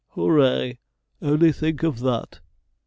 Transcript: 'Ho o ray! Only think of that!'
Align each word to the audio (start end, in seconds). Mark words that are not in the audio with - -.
'Ho 0.15 0.23
o 0.23 0.27
ray! 0.29 0.79
Only 1.21 1.51
think 1.51 1.83
of 1.83 1.99
that!' 1.99 2.39